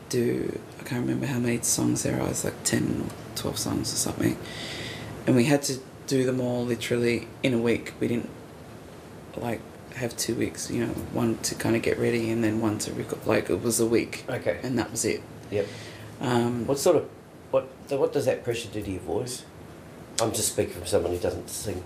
[0.09, 2.27] do I can't remember how many songs there are.
[2.29, 4.37] It's like ten or twelve songs or something,
[5.25, 7.93] and we had to do them all literally in a week.
[7.99, 8.29] We didn't
[9.37, 9.61] like
[9.95, 10.69] have two weeks.
[10.71, 13.25] You know, one to kind of get ready and then one to record.
[13.25, 14.59] Like it was a week, Okay.
[14.63, 15.21] and that was it.
[15.51, 15.67] Yep.
[16.21, 17.09] Um, What sort of
[17.51, 19.43] what so what does that pressure do to your voice?
[20.21, 21.83] I'm just speaking from someone who doesn't sing,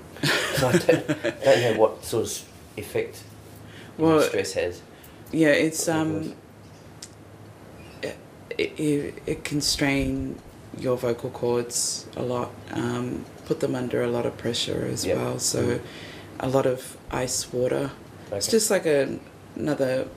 [0.55, 1.07] so I don't,
[1.43, 2.43] don't know what sort of
[2.77, 3.23] effect
[3.97, 4.81] Well, stress has.
[5.31, 6.35] Yeah, it's um,
[8.03, 8.17] it,
[8.79, 10.37] it, it can strain
[10.77, 15.17] your vocal cords a lot, um, put them under a lot of pressure as Yep.
[15.17, 15.39] well.
[15.39, 15.79] So,
[16.39, 17.91] a lot of ice water.
[18.31, 19.19] It's just like a,
[19.55, 20.07] another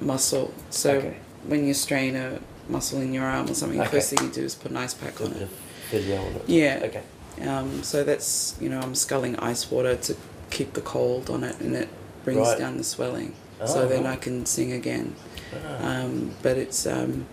[0.00, 0.52] muscle.
[0.70, 1.16] So Okay.
[1.46, 3.96] when you strain a muscle in your arm or something, the Okay.
[3.98, 5.48] first thing you do is put an ice pack on it.
[5.92, 6.42] on it.
[6.48, 6.80] Yeah.
[6.84, 7.02] Okay.
[7.48, 10.16] Um, so that's you know I'm sculling ice water to
[10.50, 11.88] keep the cold on it, and it
[12.24, 12.58] brings Right.
[12.58, 13.34] down the swelling.
[13.60, 14.06] Oh, so then.
[14.06, 15.14] I can sing again.
[15.54, 17.26] Ah, Um, but it's, um,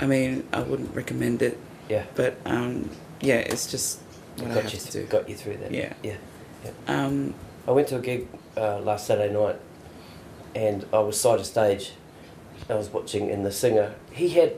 [0.00, 1.58] I mean, I wouldn't recommend it.
[1.88, 2.04] yeah.
[2.14, 3.98] But um, yeah, it's just
[4.38, 5.04] what I got have you to do.
[5.06, 5.72] got you through that.
[5.72, 5.92] Yeah.
[6.02, 6.16] Yeah.
[6.86, 7.34] Um,
[7.66, 9.56] I went to a gig uh, last Saturday night,
[10.54, 11.92] and I was side of stage.
[12.68, 14.54] I was watching, and the singer he had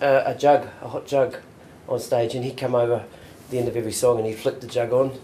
[0.00, 1.36] uh, a jug, a hot jug,
[1.88, 4.60] on stage, and he'd come over at the end of every song, and he'd flick
[4.60, 5.18] the jug on,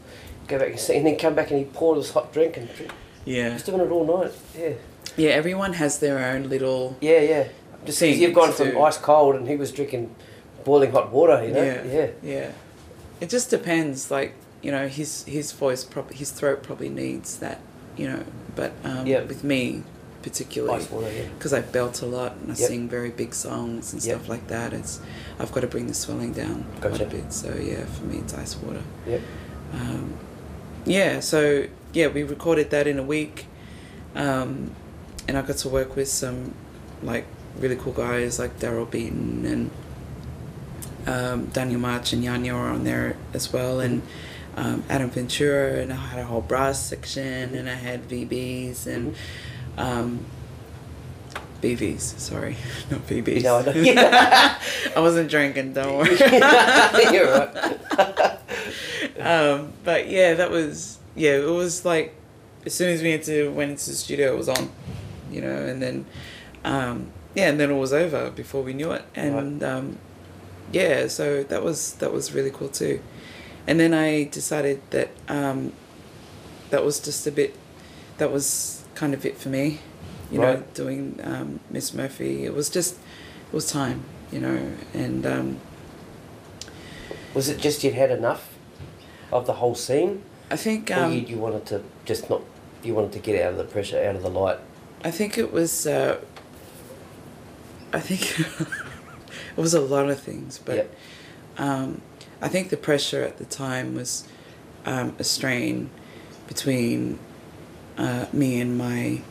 [0.48, 2.72] go back and sing, and then come back and he'd pour this hot drink, and
[2.74, 2.92] drink.
[3.24, 4.32] yeah, he's doing it all night.
[4.56, 4.72] Yeah,
[5.16, 5.30] yeah.
[5.30, 6.96] Everyone has their own little.
[7.00, 7.48] yeah, yeah.
[7.84, 10.14] Just because you've gone from ice cold, and he was drinking
[10.64, 11.44] boiling hot water.
[11.44, 11.62] You know.
[11.64, 11.84] Yeah.
[11.84, 12.10] Yeah.
[12.22, 12.52] Yeah,
[13.20, 14.10] it just depends.
[14.10, 17.61] Like you know, his his voice probably his throat probably needs that.
[17.96, 18.25] You know,
[18.57, 19.22] but um, Yeah.
[19.25, 19.83] with me
[20.22, 20.85] particularly.
[20.87, 21.12] Water.
[21.12, 21.25] Yeah.
[21.37, 22.68] because I belt a lot and I Yep.
[22.68, 24.16] sing very big songs and Yep.
[24.18, 24.72] stuff like that.
[24.72, 25.01] It's
[25.40, 27.33] I've got to bring the swelling down quite a bit.
[27.33, 28.83] So yeah, for me it's ice water.
[29.07, 29.20] Yep.
[29.75, 30.14] Um,
[30.87, 33.46] yeah, so yeah, we recorded that in a week,
[34.14, 34.70] um,
[35.29, 36.55] and I got to work with some
[37.03, 37.25] like
[37.59, 39.70] really cool guys like Daryl Beaton and
[41.07, 44.03] um, Daniel March and Yanya were on there as well, and
[44.56, 49.14] um, Adam Ventura, and I had a whole brass section, and I had VBs and
[49.78, 50.24] um,
[51.60, 52.18] BVs.
[52.18, 52.56] Sorry,
[52.90, 53.42] not VBs.
[53.44, 53.72] No, I know.
[53.80, 54.58] Yeah.
[54.96, 55.72] I wasn't drinking.
[55.72, 56.16] Don't worry.
[57.12, 58.38] You're right.
[59.20, 61.36] um, but yeah, that was yeah.
[61.36, 62.14] It was like
[62.66, 64.70] as soon as we had to went into the studio, it was on,
[65.30, 66.06] you know, and then
[66.64, 69.98] um, yeah, and then it was over before we knew it, and um,
[70.72, 73.00] yeah, so that was that was really cool too.
[73.66, 75.72] And then I decided that um,
[76.70, 77.55] that was just a bit,
[78.18, 79.79] that was kind of it for me,
[80.31, 82.44] you know, doing um, Miss Murphy.
[82.44, 85.57] It was just, it was time, you know, and um,
[87.35, 88.48] Was it just you'd had enough
[89.33, 92.42] of the whole scene, I think or um, you, you wanted to just not?
[92.83, 94.59] You wanted to get out of the pressure, out of the light.
[95.05, 96.18] I think it was uh,
[97.92, 98.40] I think
[99.57, 100.94] it was a lot of things, but Yep.
[102.42, 104.26] I think the pressure at the time was
[104.85, 105.90] um, a strain
[106.48, 107.20] between
[107.96, 109.22] uh, me and my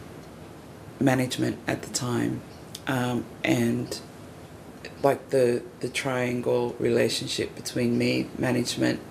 [0.97, 2.41] management at the time,
[2.87, 3.99] um, and
[5.03, 9.01] like the the triangle relationship between me, management,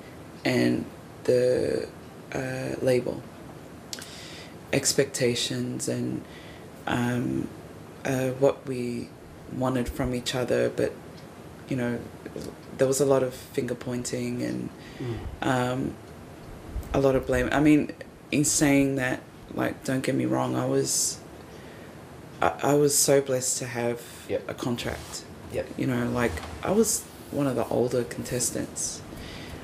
[0.46, 0.86] and
[1.24, 1.86] the
[2.32, 3.22] uh, label.
[4.72, 6.22] Expectations and
[6.86, 7.48] um,
[8.04, 9.10] uh, what we
[9.52, 10.94] wanted from each other, but
[11.68, 11.98] you know,
[12.78, 14.68] there was a lot of finger pointing and
[15.42, 15.94] um,
[16.94, 17.48] a lot of blame.
[17.52, 17.92] I mean,
[18.32, 19.20] in saying that,
[19.54, 21.18] like, don't get me wrong, I was,
[22.40, 24.48] I, I was so blessed to have Yep.
[24.48, 25.24] a contract.
[25.52, 25.68] Yep.
[25.76, 29.02] You know, like I was one of the older contestants.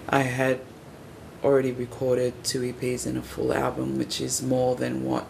[0.08, 0.60] I had
[1.44, 5.26] already recorded two EPs and a full album, which is more than what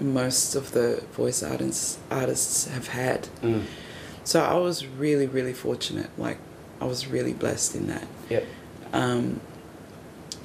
[0.00, 3.28] most of the voice artists artists have had.
[3.42, 3.64] Mm.
[4.24, 6.10] So I was really, really fortunate.
[6.18, 6.38] Like
[6.80, 8.06] I was really blessed in that.
[8.28, 8.46] Yep.
[8.92, 9.40] Um,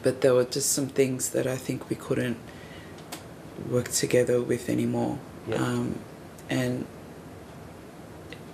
[0.03, 2.37] but there were just some things that I think we couldn't
[3.69, 5.17] work together with anymore.
[5.47, 5.55] Yeah.
[5.55, 5.99] Um,
[6.49, 6.85] and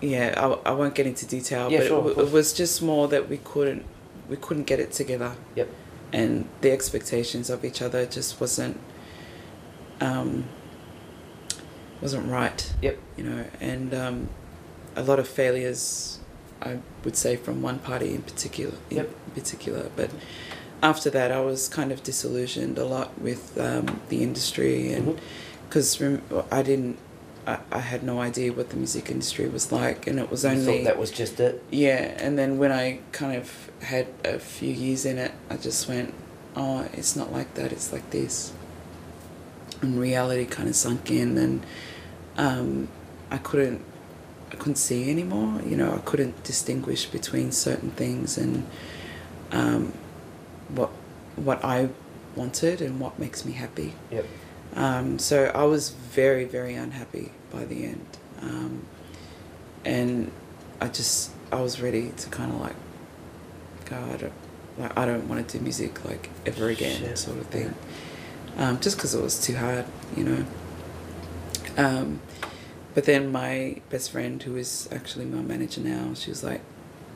[0.01, 2.27] yeah, I, I won't get into detail, Yeah, but sure, it, of w- course.
[2.29, 3.85] it was just more that we couldn't
[4.29, 5.67] we couldn't get it together, Yep.
[6.13, 8.79] and the expectations of each other just wasn't
[9.99, 10.45] um,
[12.01, 12.97] wasn't right Yep.
[13.17, 14.29] you know, and um,
[14.95, 16.19] a lot of failures,
[16.61, 18.73] I would say, from one party in particular.
[18.89, 19.09] In Yep.
[19.35, 20.09] particular, but
[20.83, 25.19] after that, I was kind of disillusioned a lot with um, the industry, and
[25.69, 26.01] because
[26.51, 26.97] I didn't,
[27.47, 30.51] I, I had no idea what the music industry was like, and it was You
[30.51, 31.63] only thought that was just it.
[31.71, 35.87] yeah, and then when I kind of had a few years in it, I just
[35.87, 36.13] went,
[36.55, 38.51] oh, it's not like that, it's like this.
[39.81, 41.65] And reality kind of sunk in, and
[42.37, 42.87] um,
[43.31, 43.81] I couldn't,
[44.51, 45.61] I couldn't see anymore.
[45.65, 48.67] You know, I couldn't distinguish between certain things and
[49.51, 49.93] um,
[50.69, 50.89] what
[51.35, 51.89] what I
[52.35, 53.93] wanted and what makes me happy.
[54.11, 54.25] Yep.
[54.75, 58.05] Um, so I was very, very unhappy by the end.
[58.41, 58.85] Um,
[59.83, 60.31] and
[60.79, 62.75] I just, I was ready to kind of like,
[63.85, 64.33] go, I don't,
[64.77, 67.17] like, I don't want to do music like ever again, Shit.
[67.17, 67.73] sort of thing.
[68.57, 69.85] Um, just because it was too hard,
[70.15, 70.45] you know.
[72.93, 76.61] But then my best friend, who is actually my manager now, she was like,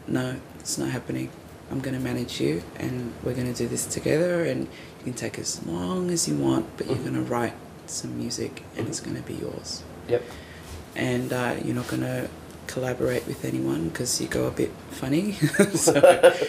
[0.07, 1.29] no, it's not happening.
[1.71, 4.61] I'm going to manage you and we're going to do this together and
[4.99, 7.03] you can take as long as you want, but you're Mhm.
[7.03, 7.53] going to write
[7.87, 9.83] some music and it's going to be yours.
[10.07, 10.23] Yep.
[10.95, 12.29] And uh, you're not going to
[12.67, 15.33] collaborate with anyone because you go a bit funny.
[15.73, 15.93] so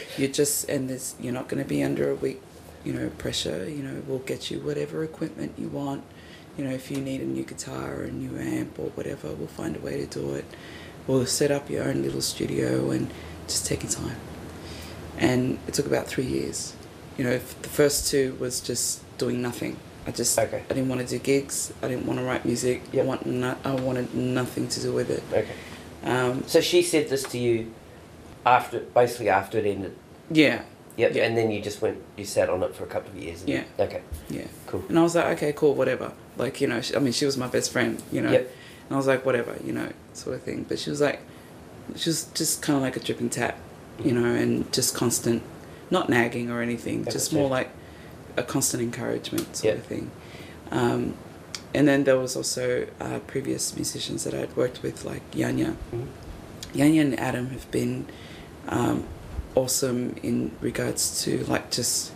[0.19, 2.41] you're just, and there's, you're not going to be under a week,
[2.85, 3.69] you know, pressure.
[3.69, 6.05] You know, we'll get you whatever equipment you want.
[6.57, 9.47] You know, if you need a new guitar or a new amp or whatever, we'll
[9.49, 10.45] find a way to do it.
[11.07, 13.11] We'll set up your own little studio and
[13.47, 14.17] just take your time
[15.19, 16.75] and it took about three years.
[17.17, 19.79] You know, the first two was just doing nothing.
[20.07, 20.63] I just Okay.
[20.69, 21.73] I didn't want to do gigs.
[21.83, 22.83] I didn't want to write music.
[22.93, 23.05] Yep.
[23.05, 25.23] I want no, I wanted nothing to do with it.
[25.33, 25.55] Okay.
[26.05, 27.73] Um, So she said this to you
[28.45, 29.97] after, basically after it ended.
[30.31, 30.63] yeah,
[30.97, 31.15] Yep.
[31.15, 31.25] Yeah.
[31.25, 33.41] And then you just went, you sat on it for a couple of years.
[33.41, 33.65] and- Yeah.
[33.79, 34.03] Okay.
[34.29, 34.47] yeah.
[34.67, 34.85] Cool.
[34.89, 36.13] And I was like, okay, cool, whatever.
[36.37, 38.03] Like you know, she, I mean, she was my best friend.
[38.13, 38.51] You know, Yep.
[38.89, 40.65] and I was like, whatever, you know, sort of thing.
[40.69, 41.21] But she was like,
[41.97, 43.59] she was just kind of like a dripping tap,
[44.05, 45.43] you know, and just constant,
[45.91, 47.39] not nagging or anything, Yeah, just yeah.
[47.41, 47.71] more like
[48.37, 49.81] a constant encouragement sort Yeah.
[49.81, 50.11] of thing.
[50.71, 51.15] Um,
[51.75, 55.77] and then there was also uh, previous musicians that I'd worked with, like Yanya.
[55.95, 56.07] Mhm.
[56.75, 58.07] Yanya and Adam have been
[58.69, 59.05] um,
[59.55, 62.13] awesome in regards to like just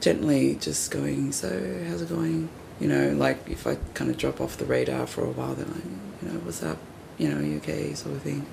[0.00, 1.48] gently just going, so
[1.88, 2.48] how's it going?
[2.80, 5.66] You know, like if I kind of drop off the radar for a while, they're
[5.66, 5.84] like,
[6.22, 6.78] you know, what's up?
[7.18, 7.94] You know, you okay?
[7.94, 8.46] Sort of thing.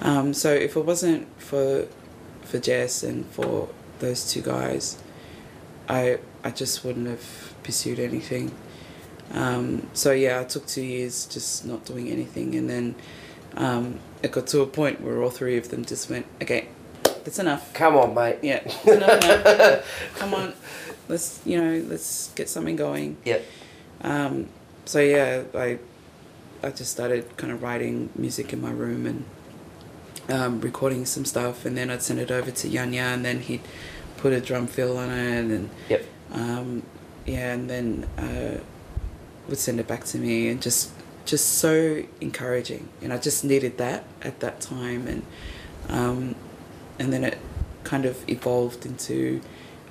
[0.00, 1.86] Um, so if it wasn't for
[2.42, 3.68] for Jess and for
[4.00, 4.98] those two guys,
[5.88, 8.52] I I just wouldn't have pursued anything.
[9.32, 12.94] Um, so yeah, I took two years just not doing anything, and then
[13.56, 16.68] um, it got to a point where all three of them just went, okay,
[17.02, 17.72] that's enough.
[17.74, 18.38] Come on, mate.
[18.42, 19.84] Yeah, enough.
[20.16, 20.52] Come on,
[21.08, 23.16] let's you know let's get something going.
[23.24, 23.44] Yep.
[24.02, 24.48] Um,
[24.84, 25.78] so yeah, I
[26.62, 29.24] I just started kind of writing music in my room and
[30.28, 33.62] um, recording some stuff, and then I'd send it over to Yanya, and then he'd
[34.16, 36.04] put a drum fill on it, and Yep.
[36.32, 36.82] um,
[37.26, 38.58] yeah, and then uh,
[39.48, 40.90] would send it back to me, and just
[41.24, 45.22] just so encouraging, and I just needed that at that time, and
[45.88, 46.34] um,
[46.98, 47.38] and then it
[47.84, 49.40] kind of evolved into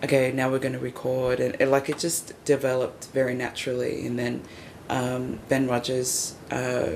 [0.06, 4.18] okay, now we're going to record, and it, like it just developed very naturally, and
[4.20, 4.42] then
[4.90, 6.90] um, Ben Rogers uh,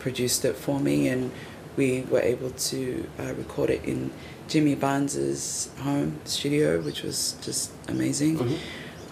[0.00, 1.30] produced it for me, and
[1.76, 4.10] we were able to uh, record it in
[4.48, 8.38] Jimmy Barnes's home studio, which was just amazing.
[8.38, 8.58] Mhm.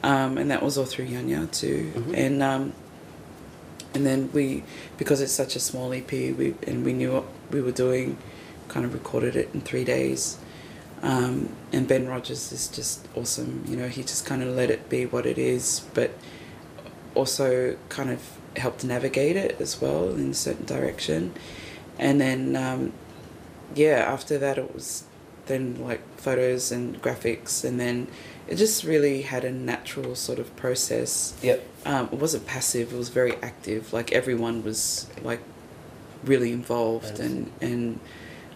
[0.03, 1.93] Um, and that was all through Yanya too.
[1.95, 2.17] Mhm.
[2.17, 2.73] And um,
[3.95, 4.63] and then we,
[4.99, 8.19] because it's such a small EP, we and we knew what we were doing,
[8.69, 10.39] kind of recorded it in three days.
[11.07, 13.65] Um, and Ben Rogers is just awesome.
[13.69, 16.11] You know, he just kind of let it be what it is, but
[17.15, 18.21] also kind of
[18.57, 21.33] helped navigate it as well in a certain direction.
[21.97, 22.93] And then, um,
[23.77, 25.05] yeah, after that, it was
[25.47, 28.09] then like photos and graphics, and then
[28.49, 31.39] it just really had a natural sort of process.
[31.41, 31.65] Yep.
[31.85, 33.93] Um, it wasn't passive; it was very active.
[33.93, 35.41] Like everyone was like
[36.25, 38.01] really involved and and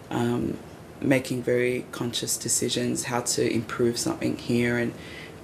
[0.09, 0.57] um,
[1.01, 4.93] making very conscious decisions how to improve something here and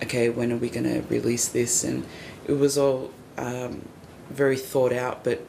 [0.03, 2.05] okay when are we going to release this and
[2.45, 3.81] it was all um,
[4.29, 5.43] very thought out but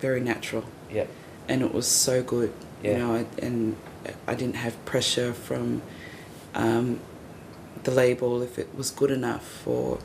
[0.00, 1.08] very natural Yep.
[1.48, 2.90] and it was so good Yeah.
[2.92, 3.76] you know I, and
[4.26, 5.82] I didn't have pressure from
[6.54, 6.98] um,
[7.84, 9.98] the label if it was good enough or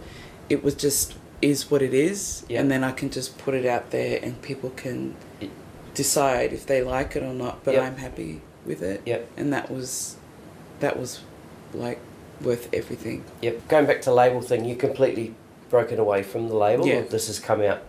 [0.49, 2.59] it was just is what it is Yeah.
[2.61, 5.15] and then I can just put it out there and people can
[5.95, 7.83] decide if they like it or not but Yep.
[7.83, 9.29] I'm happy with it Yep.
[9.37, 10.15] and that was
[10.79, 11.21] that was
[11.73, 11.99] like
[12.41, 13.67] worth everything Yep.
[13.67, 15.33] Going back to label thing, you completely
[15.69, 16.85] broken away from the label.
[16.85, 17.01] Yeah.
[17.01, 17.81] This has come out.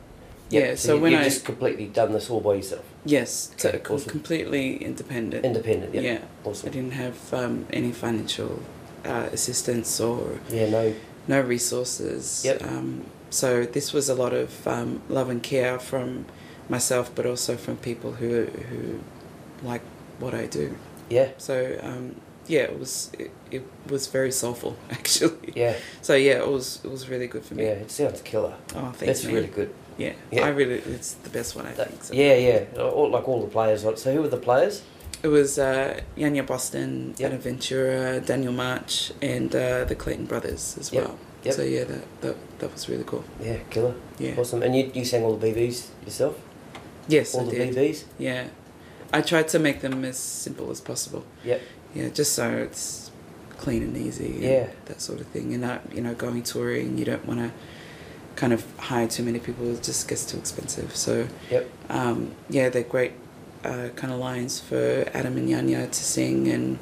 [0.51, 3.81] Yeah, so you, when you've I- just completely done this all by yourself, yes Okay,
[3.91, 4.11] awesome.
[4.11, 5.95] completely independent independent.
[5.95, 6.05] Yep.
[6.05, 6.71] yeah I Awesome.
[6.71, 8.63] didn't have um, any financial
[9.05, 10.69] uh, assistance or Yeah.
[10.71, 10.95] No.
[11.27, 12.43] no resources.
[12.45, 12.63] Yep.
[12.63, 16.27] Um, so this was a lot of um, love and care from
[16.69, 19.01] myself, but also from people who who
[19.63, 19.83] like
[20.19, 20.77] what I do.
[21.11, 21.29] Yeah.
[21.39, 25.53] So um, yeah, it was it, it was very soulful actually.
[25.55, 25.77] Yeah.
[26.03, 27.65] So yeah, it was it was really good for me.
[27.65, 27.71] Yeah.
[27.85, 28.55] It sounds killer.
[28.75, 29.35] Oh, thanks, That's man.
[29.35, 29.75] really good.
[29.99, 30.13] Yeah.
[30.31, 30.47] Yeah.
[30.47, 32.05] I really it's the best one I That- think.
[32.05, 32.15] So.
[32.15, 32.35] yeah.
[32.75, 32.83] Yeah.
[32.83, 33.83] All, like all the players.
[33.83, 34.83] So who were the players?
[35.23, 37.31] It was uh, Yanya Boston, Yep.
[37.31, 41.05] Anna Ventura, Daniel March, and uh, the Clayton brothers as Yep.
[41.05, 41.19] well.
[41.45, 41.55] Yep.
[41.55, 43.25] So yeah, that, that that was really cool.
[43.41, 43.59] Yeah.
[43.71, 43.95] Killer.
[44.19, 44.35] Yeah.
[44.39, 44.63] Awesome.
[44.63, 46.39] And you you sang all the BVs yourself?
[47.09, 47.75] Yes, all I the did.
[47.77, 48.05] BVs?
[48.19, 48.49] Yeah.
[49.13, 51.25] I tried to make them as simple as possible.
[51.45, 51.61] Yep.
[51.95, 53.11] Yeah, just so it's
[53.59, 54.33] clean and easy.
[54.35, 54.67] and Yeah.
[54.87, 55.53] That sort of thing.
[55.53, 57.51] And not, you know, going touring, you don't want to
[58.37, 59.71] kind of hire too many people.
[59.73, 60.97] It just gets too expensive.
[60.97, 61.71] So, Yep.
[61.89, 63.13] um, yeah, they're great
[63.65, 66.79] uh, kind of lines for Adam and Yanya to sing and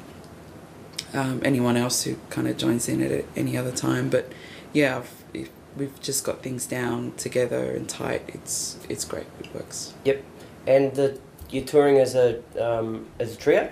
[1.13, 4.09] um, anyone else who kind of joins in at any other time.
[4.09, 4.31] But
[4.73, 8.23] yeah, I've, we've just got things down together and tight.
[8.27, 9.27] It's it's great.
[9.39, 9.93] It works.
[10.05, 10.23] Yep.
[10.65, 11.19] And the
[11.53, 13.69] you're touring as a um, as a trio.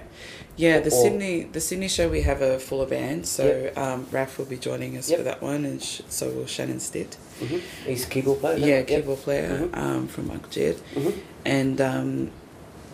[0.57, 3.77] Yeah, the Or- Sydney the Sydney show we have a fuller band, so Yep.
[3.77, 5.19] um, Raf will be joining us Yep.
[5.19, 7.17] for that one, and sh- so will Shannon Stitt.
[7.39, 7.57] Mm-hmm.
[7.89, 8.57] He's a keyboard player.
[8.57, 8.87] Yeah, Yep.
[8.87, 9.77] keyboard player Mhm.
[9.77, 11.13] um, from Uncle Jed, Mhm.
[11.45, 12.31] and um,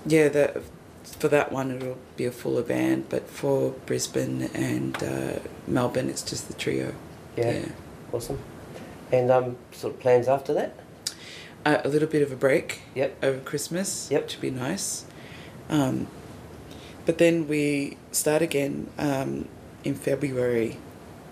[0.06, 0.58] yeah, that
[1.19, 6.21] for that one it'll be a fuller band, but for Brisbane and uh, Melbourne it's
[6.21, 6.93] just the trio.
[7.36, 7.65] Yeah.
[8.13, 8.38] Awesome.
[9.12, 10.73] And um, sort of plans after that.
[11.65, 13.17] Uh, a little bit of a break Yep.
[13.23, 14.21] over Christmas, Yep.
[14.23, 15.03] which would be nice.
[15.69, 16.07] Um,
[17.05, 19.47] but then we start again um,
[19.83, 20.77] in February.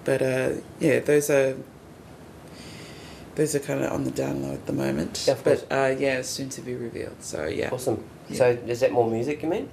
[0.04, 1.56] But uh, yeah, those are
[3.36, 5.26] those are kind of on the down low at the moment.
[5.28, 7.22] Yeah, but uh, yeah, soon to be revealed.
[7.22, 7.70] So yeah.
[7.72, 8.04] Awesome.
[8.30, 8.38] Yeah.
[8.38, 9.42] So is that more music?
[9.44, 9.70] You mean?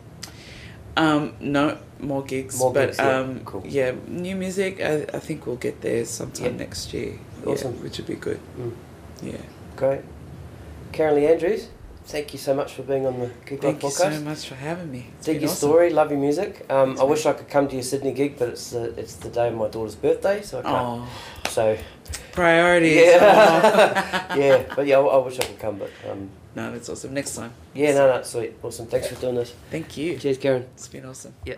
[0.97, 3.19] Um, no more gigs, More but gigs, yeah.
[3.21, 3.63] um, Cool.
[3.67, 4.81] yeah, new music.
[4.81, 6.59] I, I think we'll get there sometime Yeah.
[6.59, 7.19] next year.
[7.47, 7.75] Awesome.
[7.77, 8.39] yeah, which would be good.
[8.59, 8.73] Mm.
[9.23, 9.33] Yeah.
[9.77, 10.01] Great.
[10.93, 11.69] Karen Lee Andrews,
[12.05, 14.55] thank you so much for being on the Gig Life Thank you so much for
[14.55, 15.07] having me.
[15.17, 15.69] It's Dig your awesome.
[15.69, 16.67] story, love your music.
[16.71, 17.25] Um, I wish.
[17.27, 19.69] I could come to your Sydney gig, but it's the it's the day of my
[19.69, 20.75] daughter's birthday, so I can't.
[20.77, 21.09] Oh,
[21.49, 21.79] So
[22.33, 22.97] priorities.
[22.97, 24.37] yeah, Oh.
[24.39, 27.15] yeah, but yeah, I, I wish I could come, but um, No, that's awesome.
[27.15, 27.53] Next time.
[27.75, 28.87] yeah, no, no, sweet, awesome.
[28.87, 29.55] Thanks for doing this.
[29.71, 30.19] Thank you.
[30.19, 30.67] Cheers, Karen.
[30.75, 31.35] It's been awesome.
[31.47, 31.57] Yeah.